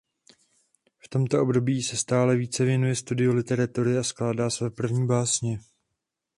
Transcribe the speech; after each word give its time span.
V 0.99 1.07
tomto 1.09 1.41
období 1.41 1.83
se 1.83 1.97
stále 1.97 2.35
více 2.35 2.65
věnuje 2.65 2.95
studiu 2.95 3.33
literatury 3.35 3.97
a 3.97 4.03
skládá 4.03 4.49
své 4.49 4.69
první 4.69 5.07
básně. 5.07 5.59